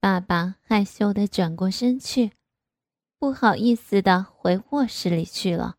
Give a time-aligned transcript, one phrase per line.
[0.00, 2.32] 爸爸害羞的转过身去，
[3.18, 5.76] 不好意思的回卧室里去了。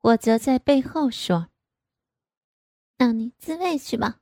[0.00, 1.50] 我则在背后说
[2.96, 4.20] ：“让你自慰去吧。”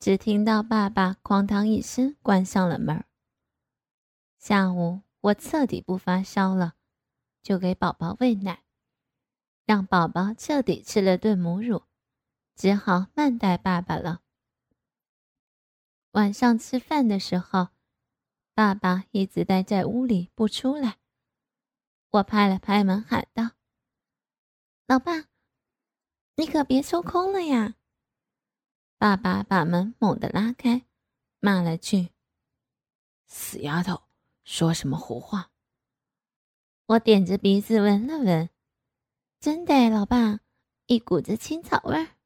[0.00, 3.04] 只听到爸爸哐当一声关上了门。
[4.38, 6.72] 下午我彻底不发烧了，
[7.42, 8.62] 就给宝宝喂奶，
[9.66, 11.82] 让宝宝彻底吃了顿母乳，
[12.56, 14.21] 只好慢待爸爸了。
[16.12, 17.68] 晚上吃饭的时候，
[18.52, 20.98] 爸爸一直待在屋里不出来。
[22.10, 23.52] 我拍了拍门，喊道
[24.86, 25.28] ：“老爸，
[26.36, 27.76] 你可别抽空了呀！”
[28.98, 30.84] 爸爸把门猛地拉开，
[31.40, 32.10] 骂了句
[33.26, 34.02] ：“死丫头，
[34.44, 35.50] 说什么胡话！”
[36.84, 38.50] 我点着鼻子闻了闻，
[39.40, 40.40] 真的，老爸，
[40.84, 42.16] 一股子青草味儿。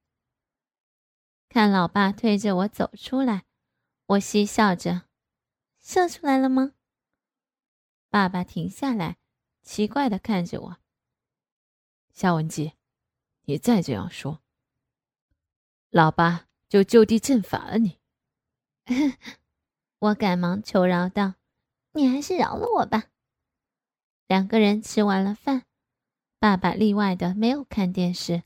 [1.49, 3.45] 看老爸推着我走出来。
[4.07, 5.03] 我嬉笑着，
[5.81, 6.75] 射出来了吗？
[8.09, 9.19] 爸爸停下来，
[9.63, 10.77] 奇怪的看着我。
[12.13, 12.75] 夏文姬，
[13.43, 14.41] 你再这样说，
[15.91, 17.99] 老爸就就地正法了你。
[19.99, 21.35] 我赶忙求饶道
[21.93, 23.11] ：“你还是饶了我吧。”
[24.29, 25.65] 两个人吃完了饭，
[26.39, 28.45] 爸爸例外的没有看电视，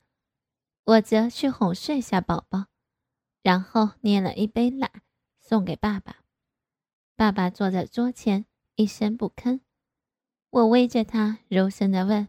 [0.85, 2.69] 我则去哄睡下宝宝，
[3.43, 5.03] 然后捏了一杯奶。
[5.51, 6.23] 送给爸爸。
[7.17, 9.59] 爸爸坐在桌前，一声不吭。
[10.51, 12.29] 我偎着他，柔声的问：“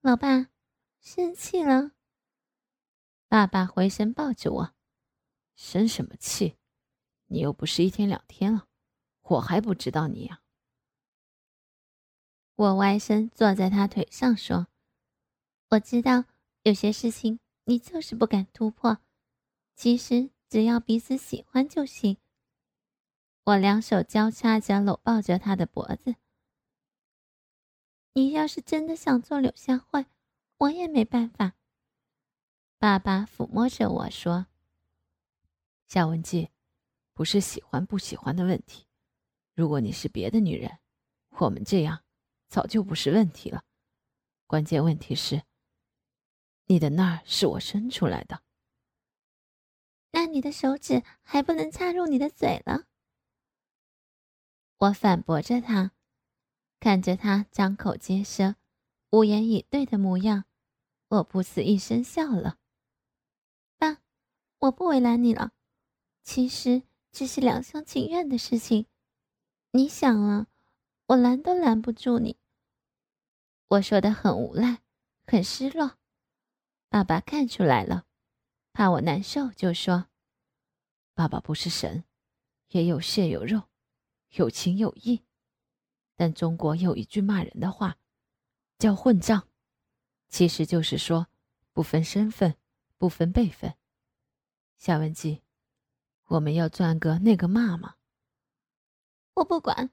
[0.00, 0.48] 老爸，
[1.02, 1.92] 生气了？”
[3.28, 4.74] 爸爸回身抱着我
[5.56, 6.56] ：“生什么气？
[7.26, 8.66] 你又不是一天两天了，
[9.20, 10.40] 我还不知道你呀。”
[12.56, 14.68] 我歪身坐在他腿上说
[15.68, 16.24] ：“我知道
[16.62, 18.96] 有些事情你就是不敢突破，
[19.76, 22.16] 其实……”只要彼此喜欢就行。
[23.44, 26.16] 我两手交叉着搂抱着他的脖子。
[28.14, 30.06] 你要是真的想做柳下惠，
[30.56, 31.54] 我也没办法。
[32.78, 34.46] 爸爸抚摸着我说
[35.88, 36.50] ：“夏文姬，
[37.12, 38.86] 不是喜欢不喜欢的问题。
[39.54, 40.78] 如果你是别的女人，
[41.38, 42.02] 我们这样
[42.48, 43.64] 早就不是问题了。
[44.46, 45.42] 关键问题是，
[46.66, 48.42] 你的那儿是我生出来的。”
[50.10, 52.84] 那你的手指还不能插入你的嘴了？
[54.78, 55.92] 我反驳着他，
[56.80, 58.56] 看着他张口结舌、
[59.10, 60.44] 无言以对的模样，
[61.08, 62.58] 我不死一声笑了。
[63.76, 63.98] 爸，
[64.58, 65.52] 我不为难你了，
[66.22, 66.82] 其实
[67.12, 68.86] 只是两厢情愿的事情。
[69.72, 70.46] 你想了，
[71.06, 72.38] 我拦都拦不住你。
[73.68, 74.80] 我说的很无赖，
[75.26, 75.98] 很失落。
[76.88, 78.06] 爸爸看出来了。
[78.78, 80.06] 怕我难受，就说
[81.12, 82.04] ：“爸爸不是神，
[82.68, 83.64] 也有血有肉，
[84.36, 85.24] 有情有义。
[86.14, 87.98] 但中国有一句骂人的话，
[88.78, 89.48] 叫混账，
[90.28, 91.26] 其实就是说
[91.72, 92.56] 不分身份，
[92.98, 93.74] 不分辈分。
[94.76, 95.42] 夏文姬，
[96.26, 97.96] 我们要赚个那个骂吗？
[99.34, 99.90] 我不管，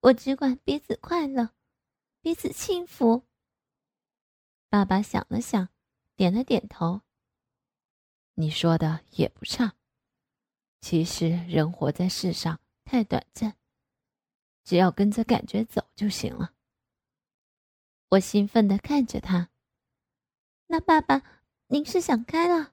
[0.00, 1.54] 我只管彼此快乐，
[2.20, 3.24] 彼此幸福。”
[4.68, 5.70] 爸爸想了想，
[6.14, 7.00] 点了点头。
[8.34, 9.74] 你说的也不差。
[10.80, 13.56] 其实人活在世上太短暂，
[14.64, 16.52] 只要跟着感觉走就行了。
[18.10, 19.50] 我兴奋的看着他。
[20.66, 21.22] 那爸爸，
[21.68, 22.72] 您是想开了？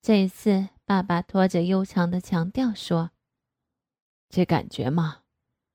[0.00, 3.10] 这一次，爸爸拖着悠长的强调说
[4.30, 5.24] ：“这感觉嘛，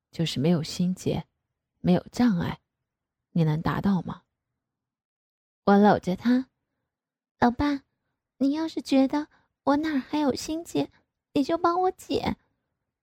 [0.09, 1.28] 就是没有心结，
[1.79, 2.62] 没有障碍，
[3.31, 4.23] 你能达到吗？”
[5.66, 6.50] 我搂着他。
[7.41, 7.81] 老爸，
[8.38, 9.28] 你要是觉得
[9.63, 10.91] 我哪儿还有心结，
[11.34, 12.35] 你就帮我解；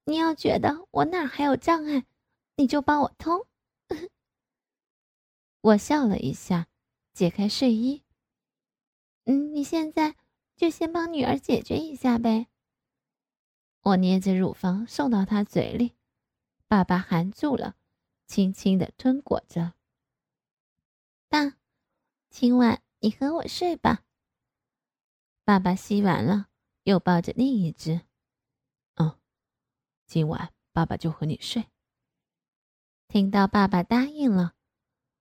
[0.05, 2.07] 你要觉得我哪儿还有障碍，
[2.55, 3.45] 你就帮我通。
[5.61, 6.69] 我笑了一下，
[7.13, 8.05] 解开睡衣。
[9.25, 10.15] 嗯，你现在
[10.55, 12.47] 就先帮女儿解决一下呗。
[13.81, 15.97] 我捏着乳房送到他嘴里，
[16.69, 17.75] 爸爸含住了，
[18.29, 19.73] 轻轻的吞裹着。
[21.29, 21.57] 爸，
[22.31, 24.05] 今晚你和我睡吧。
[25.49, 26.51] 爸爸吸完了，
[26.83, 28.03] 又抱着另一只。
[28.97, 29.19] 嗯，
[30.05, 31.67] 今晚爸爸就和你睡。
[33.07, 34.53] 听到爸爸答应了，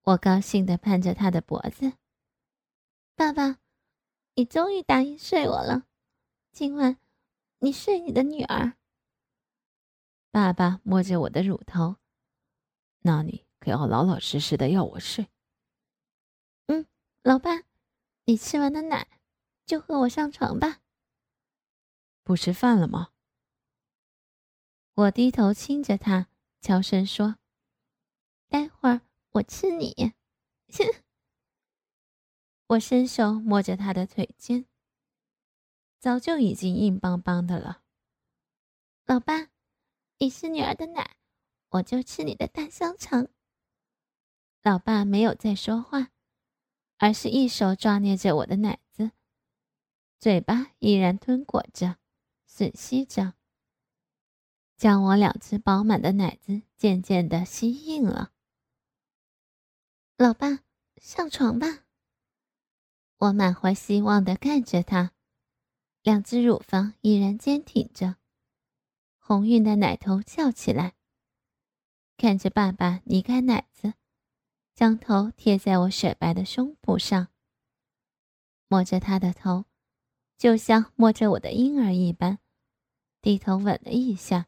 [0.01, 1.93] 我高兴的攀着他的脖子。
[3.15, 3.59] 爸爸，
[4.33, 5.85] 你终于答应睡我了。
[6.51, 6.97] 今晚
[7.59, 8.73] 你睡你的女儿。
[10.29, 11.95] 爸爸摸着我的乳头，
[12.99, 15.29] 那你可要老老实实的要我睡。
[16.65, 16.85] 嗯，
[17.23, 17.63] 老爸，
[18.25, 19.07] 你吃完的奶。
[19.67, 20.81] 就和我上床吧。
[22.23, 23.11] 不吃饭了吗？
[24.95, 26.29] 我低头亲着他，
[26.61, 27.35] 悄声说
[28.49, 29.01] ：“待会儿
[29.33, 30.13] 我吃你。”
[32.67, 34.65] 我伸手摸着他的腿尖，
[35.99, 37.83] 早就已经硬邦邦的了。
[39.05, 39.49] 老爸，
[40.17, 41.17] 你是女儿的奶，
[41.69, 43.27] 我就吃你的大香肠。
[44.63, 46.11] 老爸没有再说话，
[46.97, 48.86] 而是一手抓捏着我的奶子，
[50.19, 51.97] 嘴巴依然吞裹着，
[52.49, 53.35] 吮吸着。
[54.75, 58.31] 将我两只饱满的奶子渐渐的吸硬了。
[60.17, 60.63] 老爸，
[60.97, 61.85] 上床吧。
[63.17, 65.13] 我满怀希望的看着他，
[66.01, 68.17] 两只乳房依然坚挺着，
[69.19, 70.93] 红晕的奶头翘起来。
[72.17, 73.93] 看着爸爸离开奶子，
[74.73, 77.27] 将头贴在我雪白的胸脯上，
[78.67, 79.65] 摸着他的头，
[80.37, 82.39] 就像摸着我的婴儿一般，
[83.21, 84.47] 低头吻了一下。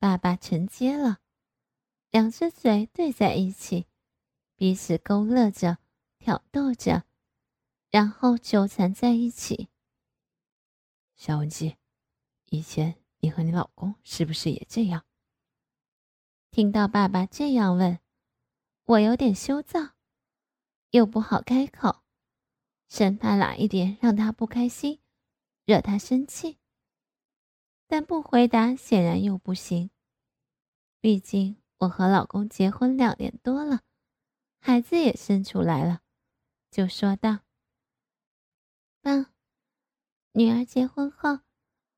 [0.00, 1.18] 爸爸承接了，
[2.10, 3.86] 两只嘴对在一起，
[4.56, 5.78] 彼此勾勒着、
[6.18, 7.04] 挑逗着，
[7.90, 9.68] 然后纠缠在一起。
[11.16, 11.76] 小文姬，
[12.46, 15.04] 以前你和你老公是不是也这样？
[16.50, 17.98] 听到爸爸这样问，
[18.84, 19.94] 我有点羞躁，
[20.90, 22.02] 又不好开口，
[22.88, 25.00] 生怕哪一点让他不开心，
[25.64, 26.58] 惹他生气。
[27.86, 29.90] 但不回答显然又不行，
[31.00, 33.82] 毕竟我和老公结婚两年多了，
[34.60, 36.02] 孩子也生出来了，
[36.70, 37.40] 就说道
[39.00, 39.32] ：“爸，
[40.32, 41.40] 女儿结婚后，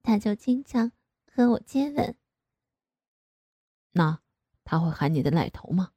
[0.03, 0.93] 他就经常
[1.27, 2.17] 和我接吻。
[3.93, 4.21] 那
[4.63, 5.93] 他会喊你的奶头吗？”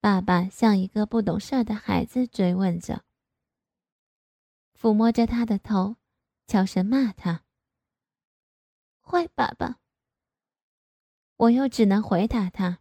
[0.00, 3.04] 爸爸像一个不懂事的孩子追问着，
[4.80, 5.96] 抚摸着他的头，
[6.46, 7.44] 悄声骂他。
[9.00, 9.80] 坏爸爸，
[11.36, 12.78] 我又只能回答他：“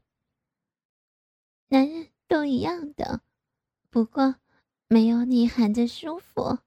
[1.69, 3.23] 男人都一样的，
[3.89, 4.35] 不过
[4.87, 6.59] 没有你喊着舒服。”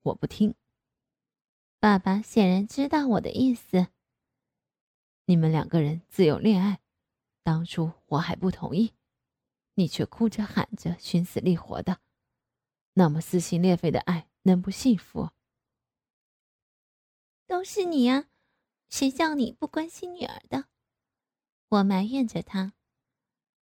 [0.00, 0.54] 我不听。
[1.78, 3.88] 爸爸显然知道我的意思。
[5.26, 6.80] 你们两个人自由恋爱，
[7.42, 8.94] 当初我还不同意，
[9.74, 12.00] 你却哭着喊着寻死觅活的，
[12.98, 15.30] 那么撕心裂肺的爱能不幸福？
[17.46, 18.28] 都是你呀，
[18.90, 20.64] 谁叫你不关心女儿的？
[21.68, 22.72] 我埋怨着他。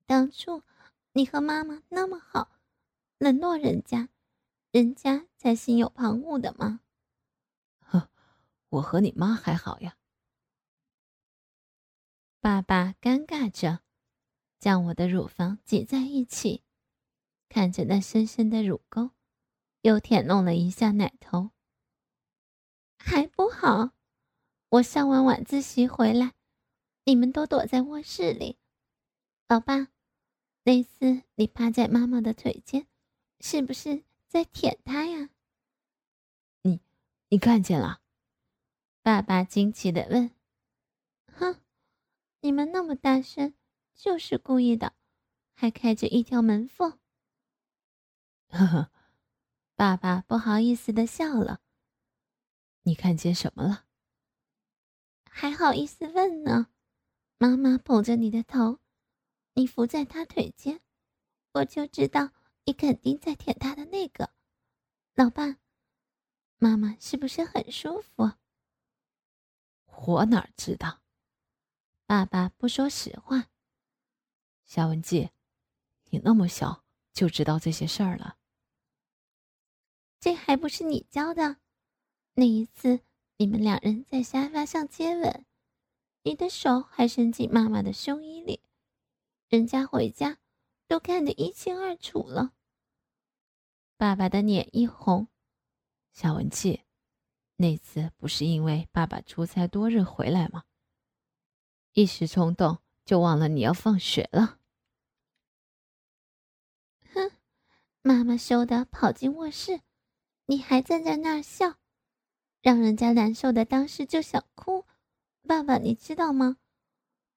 [0.06, 0.62] 当初
[1.14, 2.61] 你和妈妈那么好，
[3.19, 4.11] 冷落人家，
[4.70, 6.82] 人家才心有旁骛的吗？
[7.81, 8.08] 呵，
[8.69, 9.99] 我和你妈还好呀。
[12.38, 13.81] 爸爸尴尬着，
[14.61, 16.62] 将我的乳房挤在一起，
[17.49, 19.11] 看着那深深的乳沟，
[19.87, 21.50] 又舔弄了一下奶头。
[22.99, 23.93] 还不好，
[24.71, 26.35] 我上完晚自习回来，
[27.05, 28.59] 你们都躲在卧室里。
[29.47, 29.87] 老爸，
[30.65, 32.88] 那次你趴在妈妈的腿间，
[33.38, 35.31] 是不是在舔她呀？
[36.62, 36.81] 你，
[37.29, 38.00] 你看见了？
[39.03, 40.33] 爸爸惊奇的问。
[41.33, 41.61] 哼，
[42.41, 43.55] 你们那么大声，
[43.94, 44.94] 就是故意的，
[45.55, 46.99] 还开着一条门缝。
[48.49, 48.91] 呵呵，
[49.76, 51.61] 爸爸不好意思的笑了。
[52.84, 53.84] 你看见什么了？
[55.31, 56.68] 还好意思问呢？
[57.37, 58.80] 妈妈捧着你的头，
[59.52, 60.80] 你伏在她腿间，
[61.52, 62.33] 我就知道
[62.64, 64.33] 你肯定在舔她的那个。
[65.14, 65.59] 老爸，
[66.56, 68.33] 妈妈是不是很舒服？
[70.06, 71.02] 我哪知道？
[72.06, 73.49] 爸爸不说实话。
[74.64, 75.33] 夏文姬，
[76.04, 78.36] 你那么小就知道这些事儿了？
[80.18, 81.58] 这还不是你教的？
[82.35, 83.00] 那一次，
[83.37, 85.44] 你们两人在沙发上接吻，
[86.23, 88.61] 你的手还伸进妈妈的胸衣里，
[89.49, 90.38] 人家回家
[90.87, 92.52] 都看得一清二楚了。
[93.96, 95.28] 爸爸的脸一红，
[96.12, 96.82] 夏文姬，
[97.56, 100.64] 那次不是因为爸爸出差多日回来吗？
[101.92, 104.58] 一时冲动就忘了你要放学了。
[107.14, 107.30] 哼，
[108.02, 109.80] 妈妈羞得跑进卧室，
[110.47, 111.76] 你还站在那儿笑。
[112.62, 114.85] 让人家难受的，当时就想哭。
[115.47, 116.57] 爸爸，你知道吗？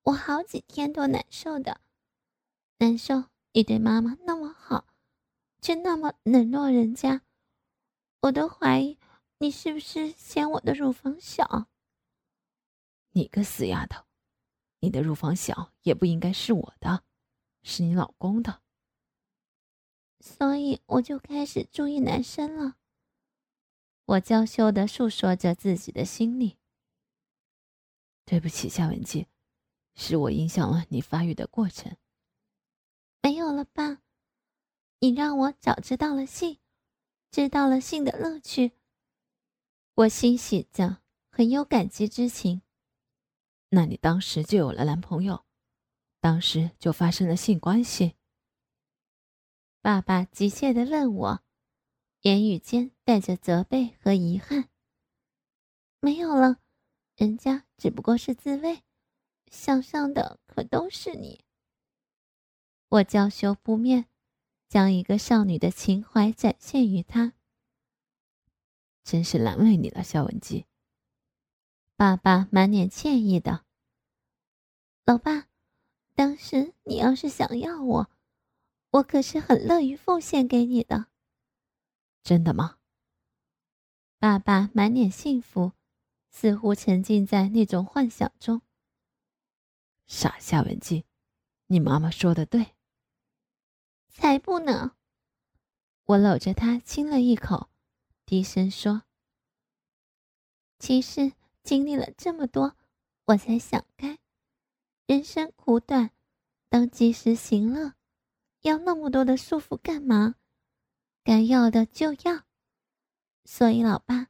[0.04, 1.82] 我好几天都难受的，
[2.80, 4.88] 难受你对妈妈那么好，
[5.62, 7.22] 却那么冷落人家，
[8.22, 8.98] 我都怀疑
[9.38, 11.68] 你是不是嫌我的乳房小。
[13.12, 14.04] 你个死丫头，
[14.80, 17.04] 你的乳房小也不应该是我的，
[17.62, 18.62] 是你老公的。
[20.22, 22.78] 所以我就开始注意男生了。
[24.10, 26.58] 我娇羞的诉说着自己的心里。
[28.26, 29.28] 对不起，夏文姬，
[29.94, 31.96] 是我影响了你发育的过程。
[33.22, 34.02] 没有了，吧，
[35.00, 36.58] 你让我早知道了性，
[37.30, 38.72] 知道了性的乐趣。
[39.94, 42.64] 我欣喜着，很有感激之情。
[43.70, 45.46] 那你当时就有了男朋友，
[46.20, 48.16] 当时就发生了性关系？
[49.82, 51.44] 爸爸急切地问我，
[52.22, 54.70] 言语间带着责备和遗憾。
[56.00, 56.60] 没有了，
[57.16, 58.84] 人家只不过是自慰，
[59.50, 61.44] 想上的可都是你。
[62.88, 64.06] 我娇羞不面，
[64.68, 67.34] 将一个少女的情怀展现于他。
[69.04, 70.68] 真是难为你了，肖文姬。
[71.96, 73.66] 爸爸满脸歉意的。
[75.04, 75.48] 老爸，
[76.14, 78.12] 当时你要是想要我，
[78.92, 81.08] 我可是很乐于奉献给你的。
[82.22, 82.76] 真的吗？
[84.20, 85.72] 爸爸满脸幸福，
[86.30, 88.62] 似乎沉浸在那种幻想中。
[90.08, 91.06] 傻夏文静，
[91.68, 92.76] 你妈妈说的对。
[94.10, 94.98] 才不呢！
[96.04, 97.70] 我搂着他亲了一口。
[98.26, 99.04] 低声说
[100.80, 101.32] ：“其实
[101.64, 102.76] 经历了这么多，
[103.24, 104.20] 我才想开。
[105.06, 106.12] 人生苦短，
[106.68, 107.94] 当及时行乐。
[108.64, 110.36] 要那么多的束缚干嘛？
[111.24, 112.49] 该要的就要。
[113.60, 114.30] 所以，老爸，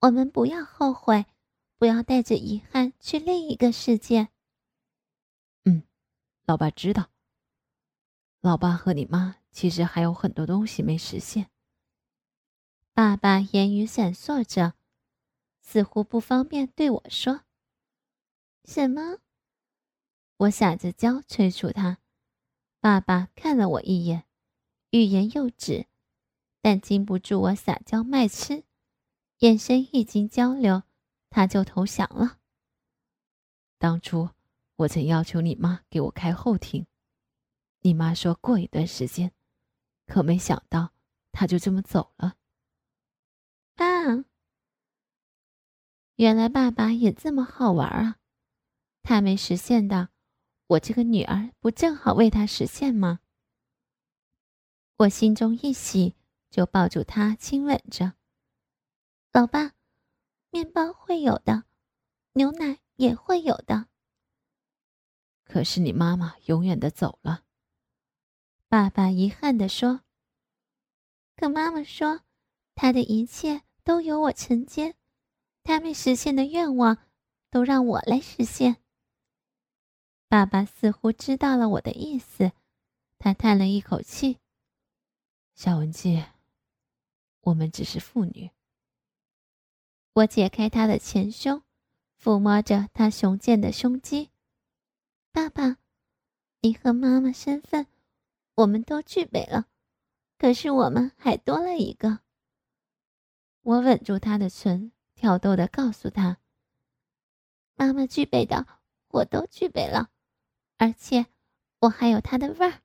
[0.00, 1.26] 我们不要后悔，
[1.76, 4.30] 不要带着遗憾去另一个世界。”
[5.64, 5.82] 嗯，
[6.46, 7.10] 老爸知道。
[8.40, 11.50] 老爸和你妈其实还有很多东西没实现。
[12.94, 14.72] 爸爸言语闪烁着，
[15.60, 17.42] 似乎不方便对我说。
[18.64, 19.18] 什么？
[20.38, 21.98] 我撒着娇催促他。
[22.80, 24.24] 爸爸看了我一眼，
[24.88, 25.86] 欲言又止，
[26.64, 28.64] 但禁不住我撒娇卖痴，
[29.40, 30.82] 眼神一经交流，
[31.28, 32.38] 他就投降了。
[33.76, 34.30] 当初
[34.76, 36.86] 我曾要求你妈给我开后庭，
[37.80, 39.30] 你妈说过一段时间，
[40.06, 40.94] 可没想到
[41.32, 42.36] 她就这么走了。
[43.74, 44.24] 爸，
[46.14, 48.16] 原来爸爸也这么好玩啊！
[49.02, 50.08] 他没实现的，
[50.68, 53.20] 我这个女儿不正好为他实现吗？
[54.96, 56.16] 我心中一喜，
[56.54, 58.12] 就抱住他亲吻着。
[59.32, 59.72] 老爸，
[60.50, 61.64] 面包会有的，
[62.34, 63.88] 牛奶也会有的。
[65.44, 67.42] 可是你妈妈永远的走了。
[68.68, 70.02] 爸爸遗憾的说。
[71.34, 72.20] 可妈妈说。
[72.76, 74.96] 她的一切都由我承接，
[75.62, 76.98] 他没实现的愿望，
[77.50, 78.78] 都让我来实现。
[80.28, 82.50] 爸爸似乎知道了我的意思，
[83.16, 84.38] 他叹了一口气
[85.54, 86.24] ：“小文姬，
[87.44, 88.50] 我们只是妇女。”
[90.14, 91.62] 我解开他的前胸，
[92.22, 94.30] 抚摸着他雄健的胸肌。
[95.32, 95.78] 爸爸，
[96.60, 97.88] 你和妈妈身份，
[98.54, 99.66] 我们都具备了，
[100.38, 102.20] 可是我们还多了一个。
[103.62, 106.38] 我吻住他的唇，挑逗的告诉他
[107.74, 108.64] ：“妈妈具备的，
[109.08, 110.10] 我都具备了，
[110.76, 111.26] 而且
[111.80, 112.82] 我还有他的味儿，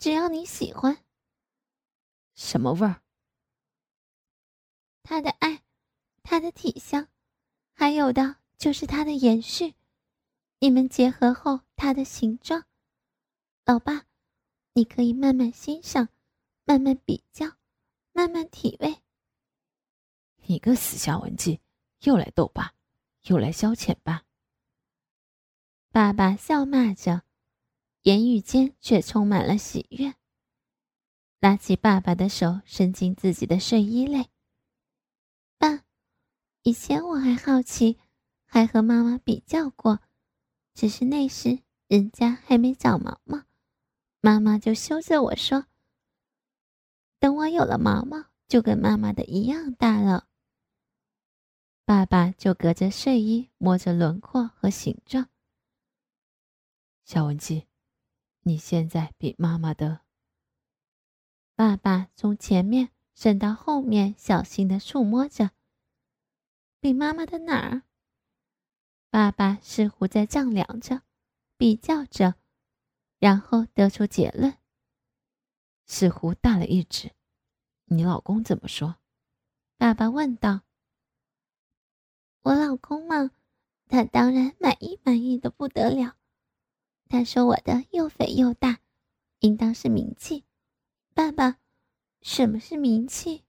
[0.00, 1.04] 只要你喜欢。”
[2.34, 3.03] 什么味儿？
[5.04, 5.62] 他的爱，
[6.22, 7.06] 他的体香，
[7.74, 9.74] 还有的就是他的延续。
[10.60, 12.64] 你们结合后，他的形状。
[13.66, 14.06] 老爸，
[14.72, 16.08] 你可以慢慢欣赏，
[16.64, 17.52] 慢慢比较，
[18.12, 19.02] 慢慢体味。
[20.46, 21.60] 你个死小文姬，
[22.00, 22.72] 又来逗爸，
[23.24, 24.24] 又来消遣爸。
[25.90, 27.24] 爸爸笑骂着，
[28.04, 30.14] 言语间却充满了喜悦。
[31.40, 34.30] 拉起爸爸的手，伸进自己的睡衣内。
[36.66, 37.98] 以前我还好奇，
[38.46, 40.00] 还和妈妈比较过，
[40.72, 43.44] 只是那时人家还没长毛毛，
[44.22, 45.66] 妈妈就羞着我说
[47.20, 50.26] ：“等我有了毛毛，就跟妈妈的一样大了。”
[51.84, 55.28] 爸爸就隔着睡衣摸着轮廓和形状。
[57.04, 57.66] 小文姬，
[58.40, 60.00] 你现在比妈妈的。
[61.54, 65.50] 爸爸从前面伸到后面，小心的触摸着。
[66.84, 67.82] 比妈妈的哪儿？
[69.08, 71.00] 爸爸似乎在丈量着，
[71.56, 72.34] 比较着，
[73.18, 74.58] 然后得出结论。
[75.86, 77.12] 似乎大了一指。
[77.86, 78.96] 你老公怎么说？
[79.78, 80.60] 爸爸问道。
[82.42, 83.30] 我老公嘛，
[83.88, 86.18] 他当然满意满意的不得了。
[87.08, 88.80] 他说我的又肥又大，
[89.38, 90.44] 应当是名气。
[91.14, 91.58] 爸爸，
[92.20, 93.43] 什么是名气？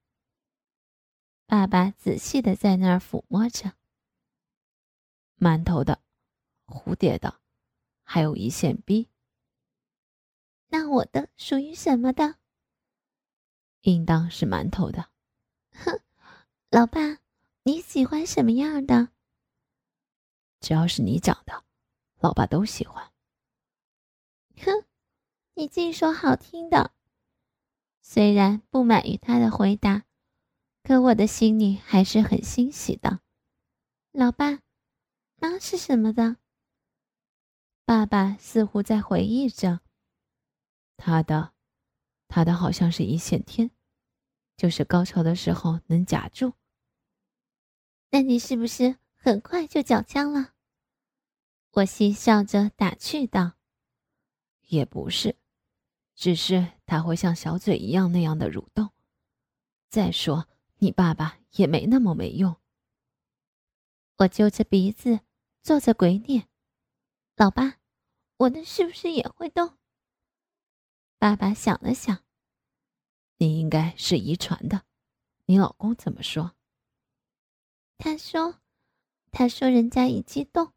[1.48, 3.74] 爸爸仔细的在那儿抚摸着。
[5.38, 6.02] 馒头的，
[6.66, 7.40] 蝴蝶的，
[8.04, 9.10] 还有一线 B。
[10.70, 12.38] 那我的属于什么的？
[13.82, 15.10] 应当是馒头的。
[15.72, 16.02] 哼，
[16.72, 17.20] 老爸，
[17.64, 19.10] 你喜欢什么样的？
[20.60, 21.64] 只要是你长的，
[22.20, 23.12] 老爸都喜欢。
[24.58, 24.86] 哼，
[25.54, 26.92] 你净说好听的。
[28.02, 30.06] 虽然不满于他的回答，
[30.86, 33.22] 可我的心里还是很欣喜的。
[34.12, 34.60] 老爸，
[35.38, 36.38] 妈是什么的？
[37.86, 39.80] 爸爸似乎在回忆着。
[40.96, 41.54] 他的，
[42.28, 43.72] 他的好像是一线天，
[44.56, 46.54] 就是高潮的时候能夹住。
[48.12, 50.54] 那你是不是很快就缴枪了？
[51.72, 53.54] 我嬉笑着打趣道
[54.70, 55.36] ：“也不是，
[56.14, 58.92] 只是他会像小嘴一样那样的蠕动。
[59.90, 60.48] 再说，
[60.80, 62.56] 你爸爸也没那么没用。”
[64.20, 65.20] 我揪着鼻子，
[65.62, 66.48] 做着鬼脸。
[67.36, 67.80] 老爸，
[68.38, 69.78] 我的是不是也会动？
[71.18, 72.24] 爸爸想了想，
[73.38, 74.84] 你应该是遗传的。
[75.48, 76.54] 你老公怎么说？
[77.98, 78.62] 他说
[79.32, 80.74] ：“他说人家一激动，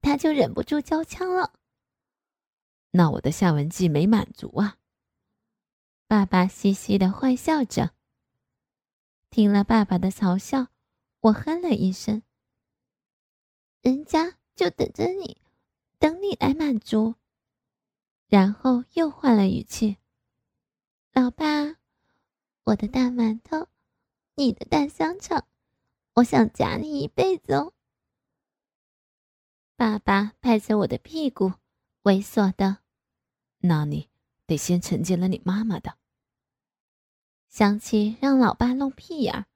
[0.00, 1.54] 他就忍不住交枪了。”
[2.92, 4.78] 那我的夏文姬没满足啊！
[6.08, 7.94] 爸爸嘻嘻的坏笑着。
[9.30, 10.66] 听了爸爸的嘲笑，
[11.20, 12.24] 我哼了一声。
[13.80, 15.40] 人家就等着你，
[16.00, 17.14] 等你来满足。
[18.26, 19.98] 然后又换了语气
[21.14, 21.76] ：“老爸，
[22.64, 23.68] 我的大馒头，
[24.34, 25.46] 你的大香肠，
[26.14, 27.72] 我想夹你一辈子哦。”
[29.76, 31.52] 爸爸拍着我的屁股，
[32.02, 32.78] 猥琐的
[33.62, 34.10] ：“那你
[34.46, 35.98] 得先承接了你妈妈的。”
[37.50, 39.46] 想起让老爸弄屁眼儿，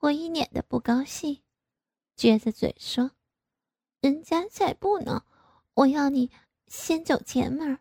[0.00, 1.42] 我一脸的不高兴，
[2.14, 3.12] 撅着嘴说。
[4.02, 5.24] 人家才不呢！
[5.72, 6.30] 我要你
[6.66, 7.78] 先走前门。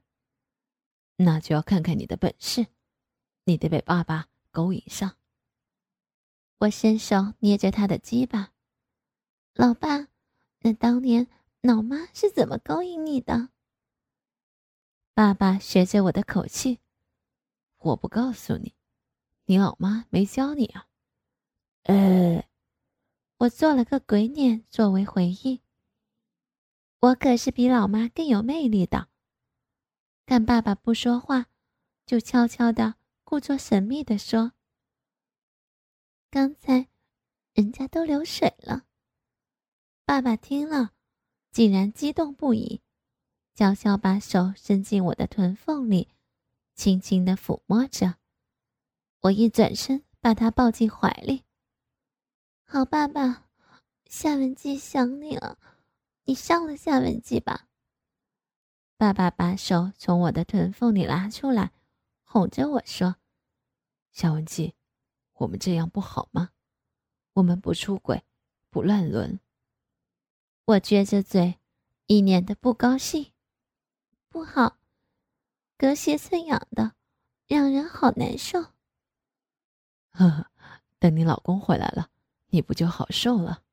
[1.17, 2.67] 那就要看看你的本事，
[3.43, 5.17] 你得被爸爸勾引上。
[6.59, 8.53] 我伸手捏着他的鸡巴，
[9.53, 10.07] 老爸，
[10.59, 11.27] 那当年
[11.59, 13.49] 老妈是怎么勾引你的？
[15.13, 16.79] 爸爸学着我的口气，
[17.79, 18.73] 我不告诉你，
[19.51, 20.87] 你老妈没教你啊。
[21.83, 22.47] 呃，
[23.35, 25.59] 我做了个鬼脸作为回应。
[27.01, 29.09] 我可是比老妈更有魅力的。
[30.25, 31.47] 看爸爸不说话，
[32.05, 34.53] 就悄悄的、故作神秘的说
[36.31, 36.87] ：“刚才
[37.53, 38.85] 人家都流水了。”
[40.07, 40.93] 爸爸听了，
[41.51, 42.79] 竟然激动不已，
[43.53, 46.07] 悄悄把手伸进我的臀缝里，
[46.73, 48.20] 轻轻的抚摸着。
[49.21, 51.43] 我一转身，把他抱进怀里。
[52.63, 53.47] 好爸爸，
[54.07, 55.59] 夏文姬想你了。
[56.23, 57.67] 你上了夏文姬吧。
[58.97, 61.71] 爸爸把手从我的臀缝里拉出来，
[62.23, 63.17] 哄着我说
[64.11, 64.73] ：“夏文姬，
[65.33, 66.49] 我们这样不好吗？
[67.33, 68.23] 我们不出轨，
[68.71, 69.39] 不乱伦。”
[70.65, 71.59] 我撅着嘴，
[72.07, 73.31] 一脸的不高兴。
[74.29, 74.77] 不好，
[75.77, 76.95] 隔靴搔痒的，
[77.45, 78.71] 让人好难受。
[80.11, 80.47] 呵呵，
[80.99, 82.09] 等你老公回来了，
[82.49, 83.63] 你不就好受了？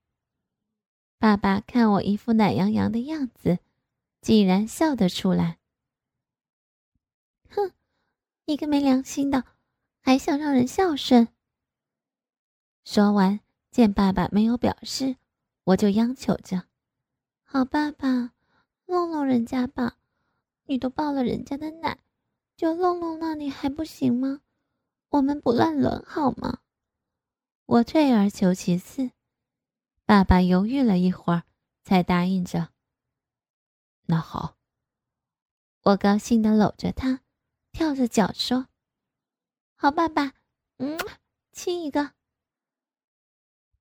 [1.19, 3.59] 爸爸看我一副懒洋洋的样子，
[4.21, 5.59] 竟然笑得出来。
[7.51, 7.73] 哼，
[8.47, 9.45] 你个没良心的，
[10.01, 11.29] 还想让人孝顺？
[12.85, 15.17] 说完，见爸爸没有表示，
[15.65, 16.65] 我就央求着
[17.45, 18.33] ：“好爸爸，
[18.87, 19.97] 弄弄人家吧，
[20.67, 21.99] 你都抱了人家的奶，
[22.57, 24.41] 就弄弄那里还不行吗？
[25.11, 26.61] 我们不乱伦好吗？”
[27.67, 29.11] 我退而求其次。
[30.05, 31.45] 爸爸犹豫了一会儿，
[31.85, 32.73] 才答应着。
[34.05, 34.57] 那好，
[35.83, 37.21] 我高兴的搂着他，
[37.73, 38.69] 跳着脚说
[39.77, 40.33] ：“好，爸爸，
[40.79, 40.99] 嗯，
[41.53, 42.15] 亲一个。”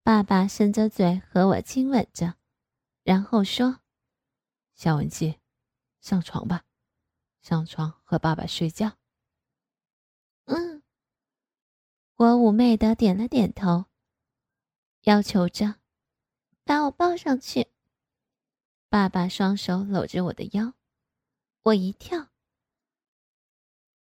[0.03, 2.35] 爸爸伸着嘴和我亲吻着，
[3.03, 3.79] 然后说
[4.75, 5.39] ：“夏文姬，
[6.01, 6.65] 上床吧，
[7.41, 8.97] 上床和爸爸睡觉。”
[10.43, 10.83] 嗯，
[12.17, 13.85] 我妩媚的点了点头，
[15.03, 15.75] 要求着。
[16.63, 17.67] 把我抱上去。
[18.89, 20.73] 爸爸双手搂着我的腰，
[21.61, 22.29] 我一跳，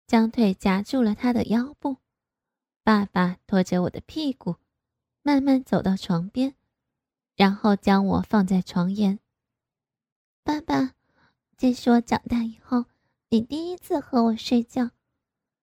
[0.09, 1.99] 将腿夹住了他的腰部。
[2.83, 4.57] 爸爸拖着我的屁股，
[5.23, 6.57] 慢慢走到床边，
[7.37, 9.21] 然后将我放在床沿。
[10.43, 10.97] 爸爸，
[11.57, 12.87] 这是我长大以后
[13.29, 14.91] 你第一次和我睡觉，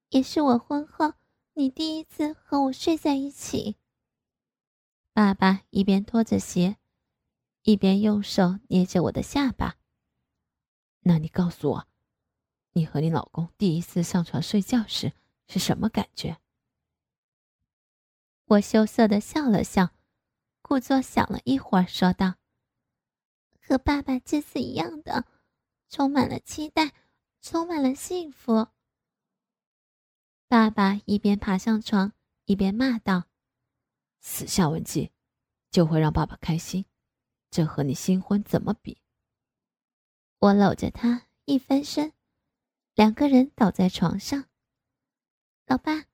[0.09, 1.13] 也是我婚后
[1.57, 3.77] 你第一次和我睡在一起。
[5.11, 6.77] 爸爸一边脱着鞋。
[7.63, 9.75] 一边用手捏着我的下巴，
[10.99, 11.87] 那你告诉我，
[12.73, 15.11] 你和你老公第一次上床睡觉时
[15.47, 16.37] 是什么感觉？
[18.45, 19.89] 我羞涩的笑了笑，
[20.61, 22.35] 故作想了一会儿，说道
[23.59, 25.25] ：“和爸爸这次一样的，
[25.89, 26.93] 充满了期待，
[27.41, 28.67] 充满了幸福。”
[30.49, 32.13] 爸爸一边爬上床，
[32.45, 33.25] 一边骂道
[34.21, 35.11] ：“死夏文姬，
[35.69, 36.85] 就会让爸爸开心，
[37.49, 39.01] 这和你新婚怎么比？”
[40.39, 42.13] 我搂着他，一翻身，
[42.95, 44.45] 两个人倒在床上。
[45.65, 46.05] 老爸，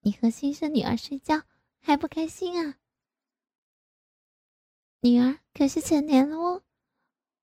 [0.00, 1.44] 你和新生女儿睡觉
[1.80, 2.78] 还不开心啊？
[5.00, 6.62] 女儿可是成年了哦，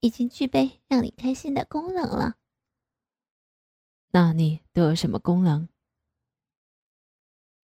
[0.02, 2.36] 已经具备让你开心的功能了。
[4.12, 5.68] 那你都有什么功能？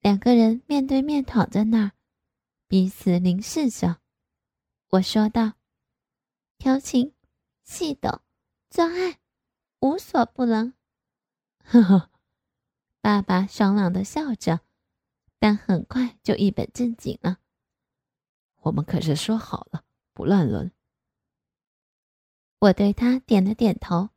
[0.02, 1.92] 两个人面对面躺在那儿，
[2.68, 4.00] 彼此凝视着。
[4.92, 5.54] 我说道
[6.58, 7.14] ：“调情、
[7.64, 8.22] 戏斗、
[8.70, 9.20] 做爱，
[9.80, 10.74] 无所不能。”
[11.66, 12.10] 呵呵，
[13.02, 14.62] 爸爸爽朗的笑着，
[15.38, 17.40] 但很快就一本正经了。
[18.62, 19.84] 我们可是说好了
[20.14, 20.72] 不乱伦。
[22.60, 24.10] 我对他点了点头，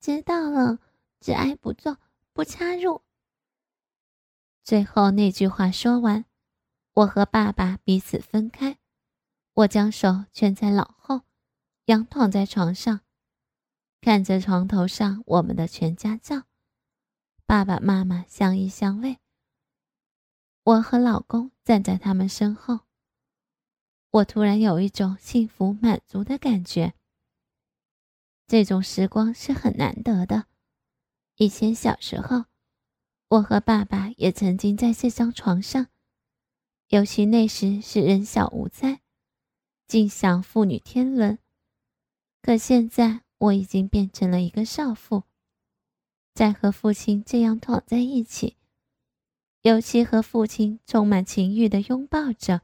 [0.00, 0.80] 知道了，
[1.20, 1.98] 只爱不做，
[2.32, 3.03] 不插入。
[4.64, 6.24] 最后那句话说完，
[6.94, 8.78] 我和爸爸彼此分开。
[9.52, 11.20] 我将手圈在脑后，
[11.84, 13.02] 仰躺在床上，
[14.00, 16.44] 看着床头上我们的全家照，
[17.44, 19.18] 爸爸妈妈相依相偎。
[20.62, 22.80] 我和老公站在他们身后。
[24.12, 26.94] 我突然有一种幸福满足的感觉。
[28.46, 30.46] 这种时光是很难得的。
[31.36, 32.46] 以前小时候。
[33.34, 35.88] 我和爸爸也曾经在这张床上，
[36.90, 39.00] 尤其那时是人小无灾，
[39.88, 41.40] 尽享父女天伦。
[42.40, 45.24] 可现在我已经变成了一个少妇，
[46.32, 48.56] 在和父亲这样躺在一起，
[49.62, 52.60] 尤其和父亲充满情欲的拥抱着，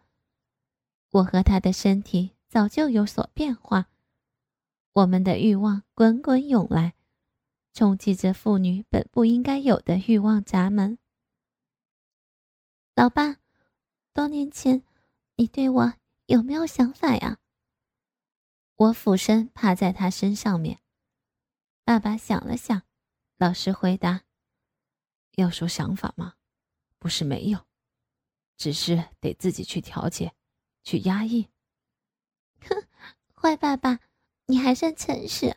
[1.10, 3.88] 我和他的身体早就有所变化，
[4.92, 6.94] 我们的欲望滚滚涌来。
[7.72, 10.98] 冲击着妇女本不应该有的欲望闸门。
[12.94, 13.36] 老爸，
[14.12, 14.82] 多年前
[15.36, 15.94] 你对我
[16.26, 17.38] 有没有想法呀？
[18.76, 20.80] 我俯身趴在他身上面。
[21.84, 22.82] 爸爸想了想，
[23.36, 24.22] 老实回答
[25.36, 26.34] ：“要说想法吗？
[26.98, 27.66] 不是没有，
[28.56, 30.34] 只是得自己去调节，
[30.82, 31.48] 去压抑。
[32.60, 32.86] ”哼，
[33.34, 34.00] 坏爸爸，
[34.46, 35.56] 你还算诚实。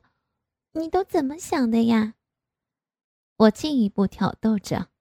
[0.76, 2.16] 你都怎么想的呀？
[3.38, 4.93] 我进一步挑逗着。